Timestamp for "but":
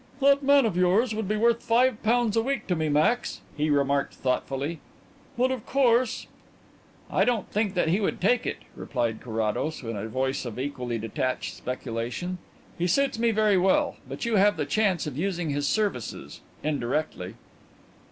5.37-5.51, 14.09-14.25